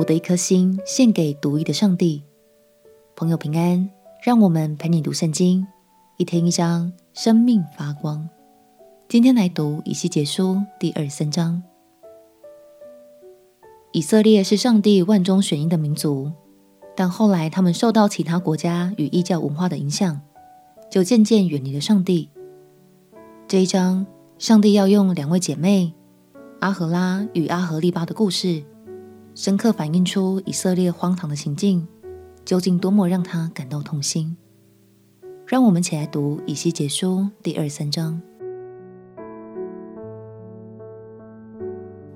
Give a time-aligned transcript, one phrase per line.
[0.00, 2.22] 我的一颗心献给独一的上帝。
[3.14, 3.90] 朋友平安，
[4.22, 5.66] 让我们陪你读圣经，
[6.16, 8.26] 一天一章，生命发光。
[9.10, 11.62] 今天来读以西结书第二三章。
[13.92, 16.32] 以色列是上帝万中选一的民族，
[16.96, 20.18] 但后来他们受到其他国家与异教文化的影响，
[20.90, 22.30] 就渐渐远离了上帝。
[23.46, 24.06] 这一章，
[24.38, 25.92] 上帝要用两位姐妹
[26.60, 28.64] 阿荷拉与阿荷利巴的故事，
[29.40, 31.88] 深刻反映出以色列荒唐的情境，
[32.44, 34.36] 究竟多么让他感到痛心。
[35.46, 38.20] 让我们一起来读以西结书第二十三章。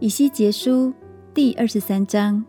[0.00, 0.92] 以西结书
[1.32, 2.44] 第二十三章，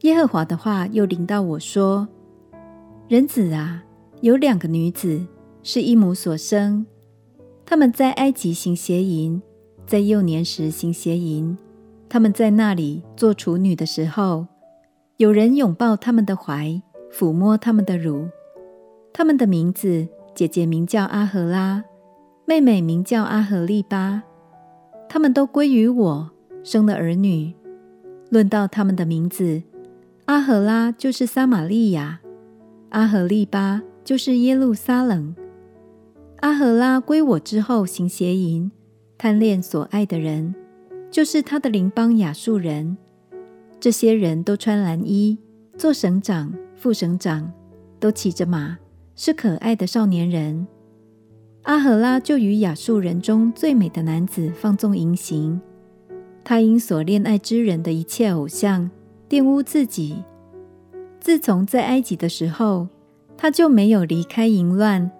[0.00, 2.08] 耶和华的话又临到我说
[3.06, 3.84] ：“人子啊，
[4.22, 5.24] 有两个女子
[5.62, 6.84] 是一母所生，
[7.64, 9.40] 她们在埃及行邪淫，
[9.86, 11.56] 在幼年时行邪淫。”
[12.14, 14.46] 他们在那里做处女的时候，
[15.16, 16.80] 有人拥抱他们的怀，
[17.12, 18.28] 抚摸他们的乳。
[19.12, 21.82] 他们的名字，姐姐名叫阿荷拉，
[22.46, 24.22] 妹妹名叫阿荷利巴。
[25.08, 26.30] 他们都归于我，
[26.62, 27.52] 生了儿女。
[28.30, 29.64] 论到他们的名字，
[30.26, 32.20] 阿荷拉就是撒玛利亚，
[32.90, 35.34] 阿荷利巴就是耶路撒冷。
[36.42, 38.70] 阿荷拉归我之后行邪淫，
[39.18, 40.54] 贪恋所爱的人。
[41.14, 42.96] 就是他的邻邦亚述人，
[43.78, 45.38] 这些人都穿蓝衣，
[45.78, 47.52] 做省长、副省长，
[48.00, 48.76] 都骑着马，
[49.14, 50.66] 是可爱的少年人。
[51.62, 55.60] 阿赫拉就与亚述人中最美的男子放纵淫行，
[56.42, 58.90] 他因所恋爱之人的一切偶像
[59.28, 60.24] 玷污自己。
[61.20, 62.88] 自从在埃及的时候，
[63.36, 65.12] 他就没有离开淫乱，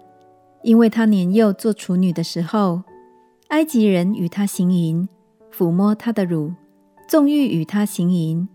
[0.61, 2.83] 因为他年幼做处女的时候，
[3.47, 5.07] 埃及人与他行淫。
[5.55, 6.51] 抚摸他的乳，
[7.07, 8.45] 纵欲与他行淫，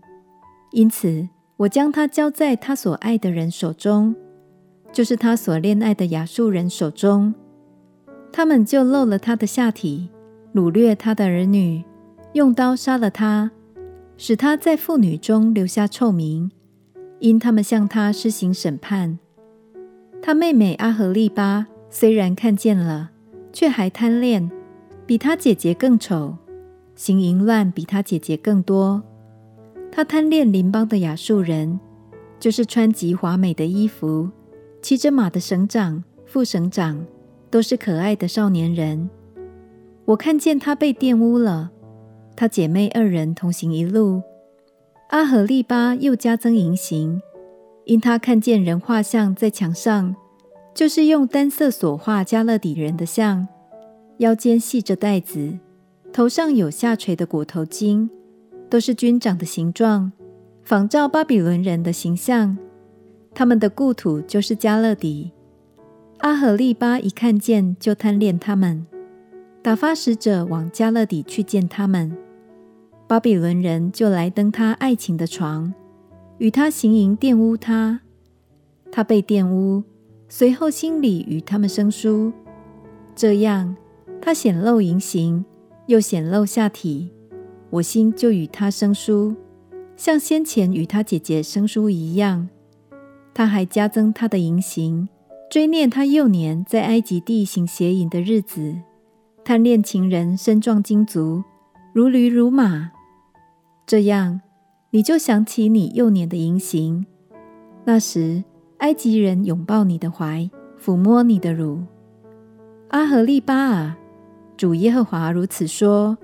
[0.71, 4.15] 因此我将他交在他所爱的人手中，
[4.91, 7.33] 就是他所恋爱的亚述人手中。
[8.31, 10.09] 他们就露了他的下体，
[10.53, 11.83] 掳掠他的儿女，
[12.33, 13.49] 用刀杀了他，
[14.15, 16.51] 使他在妇女中留下臭名，
[17.19, 19.17] 因他们向他施行审判。
[20.21, 23.09] 他妹妹阿和利巴虽然看见了，
[23.51, 24.51] 却还贪恋，
[25.07, 26.37] 比他姐姐更丑。
[27.01, 29.01] 行淫乱比他姐姐更多，
[29.91, 31.79] 他贪恋邻邦的亚述人，
[32.39, 34.29] 就是穿极华美的衣服、
[34.83, 37.03] 骑着马的省长、副省长，
[37.49, 39.09] 都是可爱的少年人。
[40.05, 41.71] 我看见他被玷污了，
[42.35, 44.21] 他姐妹二人同行一路。
[45.09, 47.19] 阿荷利巴又加增淫行，
[47.85, 50.15] 因他看见人画像在墙上，
[50.75, 53.47] 就是用单色所画加勒底人的像，
[54.17, 55.57] 腰间系着带子。
[56.13, 58.09] 头上有下垂的骨头巾，
[58.69, 60.11] 都是军长的形状，
[60.61, 62.57] 仿照巴比伦人的形象。
[63.33, 65.31] 他们的故土就是加勒底。
[66.17, 68.85] 阿荷利巴一看见就贪恋他们，
[69.61, 72.15] 打发使者往加勒底去见他们。
[73.07, 75.73] 巴比伦人就来登他爱情的床，
[76.39, 78.01] 与他行淫玷污他。
[78.91, 79.83] 他被玷污，
[80.27, 82.33] 随后心里与他们生疏，
[83.15, 83.77] 这样
[84.21, 85.45] 他显露淫行。
[85.87, 87.11] 又显露下体，
[87.69, 89.35] 我心就与他生疏，
[89.95, 92.49] 像先前与他姐姐生疏一样。
[93.33, 95.07] 他还加增他的淫行，
[95.49, 98.75] 追念他幼年在埃及地行邪淫的日子，
[99.43, 101.43] 贪恋情人身壮筋足，
[101.93, 102.91] 如驴如马。
[103.85, 104.41] 这样，
[104.91, 107.05] 你就想起你幼年的淫行。
[107.83, 108.43] 那时，
[108.77, 110.49] 埃及人拥抱你的怀，
[110.79, 111.83] 抚摸你的乳。
[112.89, 113.97] 阿和利巴啊！
[114.61, 116.15] 主耶和华如此说：“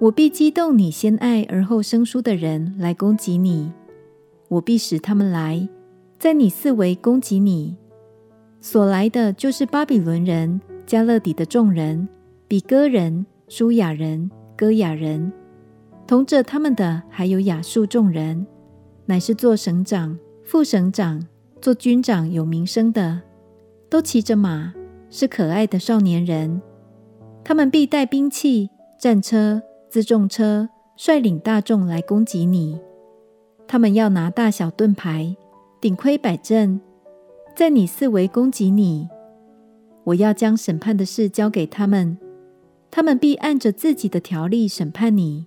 [0.00, 3.70] 我必激动你先爱而后生疏的人来攻击你，
[4.48, 5.68] 我必使他们来，
[6.18, 7.76] 在你四围攻击你。
[8.60, 12.08] 所来的就是巴比伦人、加勒底的众人、
[12.48, 15.32] 比哥人、舒雅人、歌亚人，
[16.08, 18.44] 同着他们的还有亚述众人，
[19.06, 21.24] 乃是做省长、副省长、
[21.60, 23.20] 做军长有名声的，
[23.88, 24.74] 都骑着马，
[25.08, 26.60] 是可爱的少年人。”
[27.44, 29.62] 他们必带兵器、战车、
[29.92, 32.80] 辎重车，率领大众来攻击你。
[33.66, 35.36] 他们要拿大小盾牌、
[35.78, 36.80] 顶盔摆阵，
[37.54, 39.08] 在你四围攻击你。
[40.04, 42.16] 我要将审判的事交给他们，
[42.90, 45.46] 他们必按着自己的条例审判你。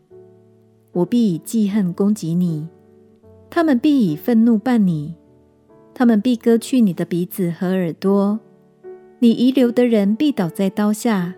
[0.93, 2.67] 我必以记恨攻击你，
[3.49, 5.15] 他们必以愤怒办你。
[5.95, 8.39] 他们必割去你的鼻子和耳朵，
[9.17, 11.33] 你遗留的人必倒在刀下。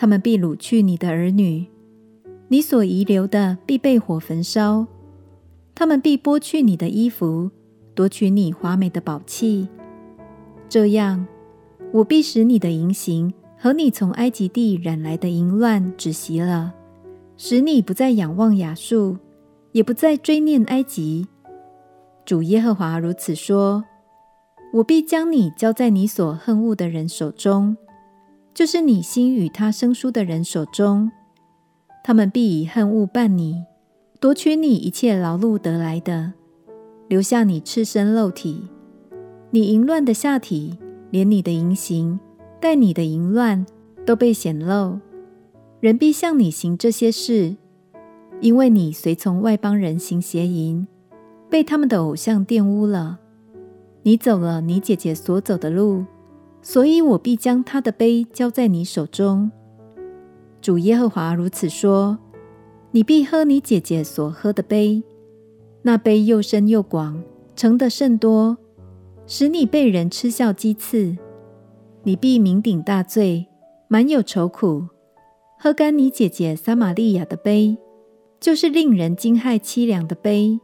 [0.00, 1.66] 他们必掳去你的儿女，
[2.46, 4.86] 你所遗留的必被火焚烧。
[5.74, 7.50] 他们必剥去你的衣服，
[7.96, 9.66] 夺取你华美的宝器。
[10.68, 11.26] 这样，
[11.92, 16.74] 我必使你的淫行和你从埃及地染来的淫乱止息了，
[17.36, 19.16] 使你不再仰望亚述，
[19.72, 21.26] 也不再追念埃及。
[22.24, 23.82] 主耶和华如此说：
[24.74, 27.76] 我必将你交在你所恨恶的人手中，
[28.58, 31.12] 就是你心与他生疏的人手中。
[32.02, 33.62] 他们必以恨恶伴你。
[34.18, 36.32] 夺取你一切劳碌得来的，
[37.06, 38.66] 留下你赤身露体，
[39.52, 40.76] 你淫乱的下体，
[41.12, 42.18] 连你的淫行
[42.60, 43.64] 带你的淫乱
[44.04, 44.98] 都被显露。
[45.78, 47.54] 人必向你行这些事，
[48.40, 50.84] 因为你随从外邦人行邪淫，
[51.48, 53.20] 被他们的偶像玷污了。
[54.02, 56.04] 你走了你姐姐所走的路，
[56.62, 59.50] 所以我必将他的杯交在你手中。
[60.60, 62.18] 主耶和华如此说。
[62.90, 65.02] 你必喝你姐姐所喝的杯，
[65.82, 67.22] 那杯又深又广，
[67.54, 68.56] 盛得甚多，
[69.26, 71.14] 使你被人嗤笑讥刺。
[72.04, 73.46] 你必酩酊大醉，
[73.88, 74.86] 满有愁苦，
[75.58, 77.76] 喝干你姐姐撒玛利亚的杯，
[78.40, 80.58] 就是令人惊骇凄凉的杯。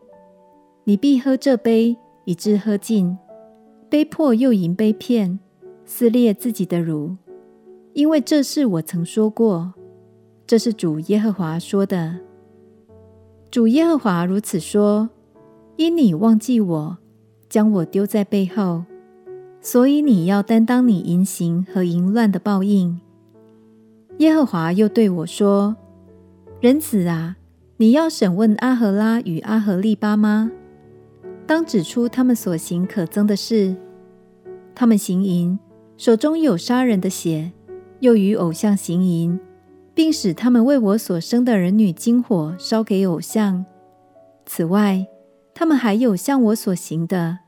[0.85, 1.94] 你必喝这杯，
[2.25, 3.19] 以致喝尽，
[3.91, 5.38] 杯破又饮杯片，
[5.85, 7.17] 撕裂自己的乳，
[7.93, 9.75] 因为这是我曾说过。
[10.47, 12.19] 这是主耶和华说的。
[13.51, 15.09] 主耶和华如此说：
[15.77, 16.99] 因你忘记我，
[17.49, 18.85] 将我丢在背后，
[19.61, 23.01] 所以你要担当你淫行和淫乱的报应。
[24.19, 25.77] 耶和华又对我说：
[26.61, 27.37] 人子啊，
[27.79, 30.51] 你要审问阿赫拉与阿赫利巴吗？
[31.47, 33.77] 当指出他们所行可憎的事。
[34.75, 35.59] 他们行淫，
[35.96, 37.52] 手中有杀人的血，
[38.00, 39.41] 又与偶像行淫。
[39.94, 43.64] 并使他们为我所生的儿女金火烧给偶像。
[44.44, 45.06] 此外，
[45.55, 47.38] 他们还有向我所行的，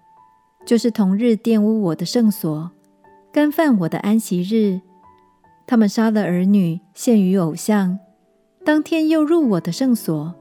[0.64, 2.70] 就是同日玷污我的圣所，
[3.32, 4.80] 干犯我的安息日。
[5.66, 7.98] 他们杀了儿女献于偶像，
[8.64, 10.34] 当天又入我的圣所，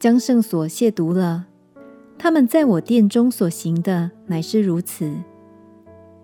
[0.00, 1.46] 将圣所亵渎了。
[2.18, 5.14] 他们在我殿中所行的乃是如此。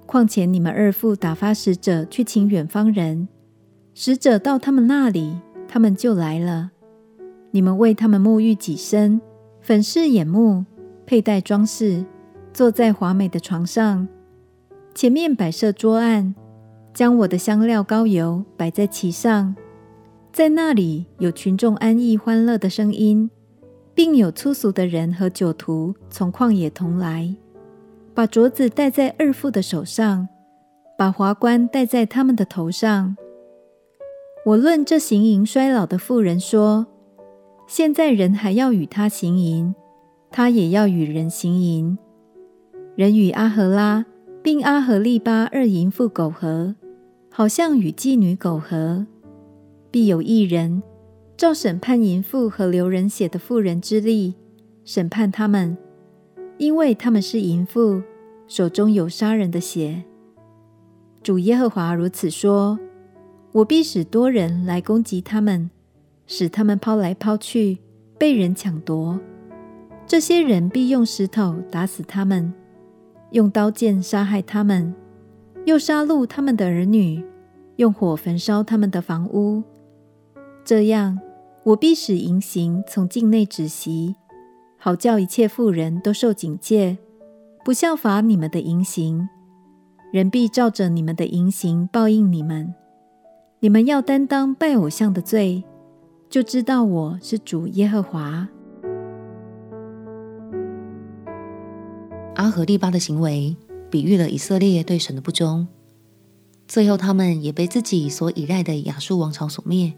[0.09, 3.29] 况且你们二父打发使者去请远方人。
[3.93, 5.37] 使者到他们那里，
[5.69, 6.71] 他们就来了。
[7.51, 9.21] 你们为他们沐浴己身，
[9.61, 10.65] 粉饰眼目，
[11.05, 12.07] 佩戴装饰，
[12.55, 14.09] 坐在华美的床上，
[14.95, 16.35] 前面摆设桌案，
[16.95, 19.55] 将我的香料膏油摆在其上。
[20.33, 23.29] 在那里有群众安逸欢乐的声音，
[23.95, 27.35] 并有粗俗的人和酒徒从旷野同来，
[28.19, 30.27] 把镯子戴在二父的手上，
[30.99, 33.17] 把华冠戴在他们的头上。
[34.45, 36.89] 我论这行淫衰老的妇人说：
[37.69, 39.73] 现在人还要与她行淫，
[40.33, 41.97] 她也要与人行淫。
[42.97, 44.05] 人与阿荷拉
[44.43, 46.75] 并阿荷利巴二淫妇苟合，
[47.31, 49.07] 好像与妓女苟合。
[49.93, 50.83] 必有一人
[51.37, 54.35] 照审判淫妇和流人血的妇人之力
[54.85, 55.79] 审判他们，
[56.59, 58.03] 因为他们是淫妇，
[58.47, 60.05] 手中有杀人的血。
[61.23, 62.79] 主耶和华如此说。
[63.51, 65.71] 我必使多人来攻击他们，
[66.27, 67.79] 使他们抛来抛去，
[68.19, 69.19] 被人抢夺。
[70.07, 72.53] 这些人必用石头打死他们，
[73.31, 74.95] 用刀剑杀害他们，
[75.65, 77.25] 又杀戮他们的儿女，
[77.77, 79.63] 用火焚烧他们的房屋。
[80.63, 81.19] 这样，
[81.65, 84.15] 我必使淫行从境内止息，
[84.79, 86.97] 好叫一切富人都受警戒，
[87.65, 89.29] 不效法你们的淫行。
[90.13, 92.75] 人必照着你们的淫行报应你们。
[93.61, 95.65] 你们要担当拜偶像的罪，
[96.31, 98.49] 就知道我是主耶和华。
[102.37, 103.57] 阿荷利巴的行为
[103.91, 105.67] 比喻了以色列对神的不忠，
[106.69, 109.93] 最后他们也被自己所倚赖的亚述王朝所灭。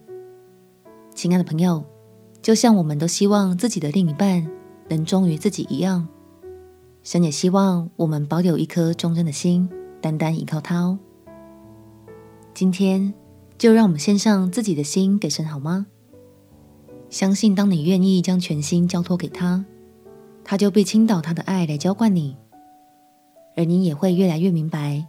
[1.14, 1.84] 亲爱的朋友，
[2.40, 4.50] 就像我们都希望自己的另一半
[4.90, 6.06] 能忠于自己一样，
[7.02, 9.70] 神也希望我们保有一颗忠贞的心，
[10.02, 10.98] 单单依靠他哦。
[12.52, 13.14] 今天。
[13.60, 15.84] 就让我们献上自己的心给神，好吗？
[17.10, 19.66] 相信当你愿意将全心交托给他，
[20.42, 22.38] 他就必倾倒他的爱来浇灌你，
[23.54, 25.06] 而你也会越来越明白，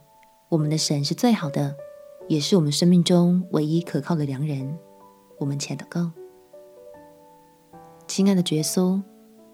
[0.50, 1.74] 我们的神是最好的，
[2.28, 4.78] 也是我们生命中唯一可靠的良人。
[5.40, 6.12] 我们且祷告：
[8.06, 9.02] 亲爱的耶稣，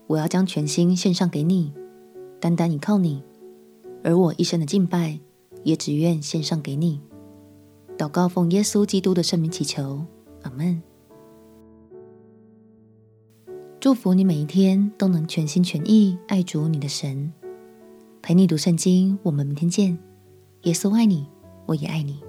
[0.07, 1.71] 我要将全心献上给你，
[2.39, 3.21] 单单依靠你，
[4.03, 5.19] 而我一生的敬拜
[5.63, 7.01] 也只愿献上给你。
[7.97, 10.05] 祷告，奉耶稣基督的圣名祈求，
[10.43, 10.81] 阿门。
[13.79, 17.31] 祝福你每一天都能全心全意爱主你的神。
[18.21, 19.97] 陪你读圣经，我们明天见。
[20.63, 21.27] 耶稣爱你，
[21.65, 22.21] 我也爱你。